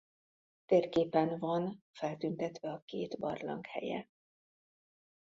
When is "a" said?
2.71-2.83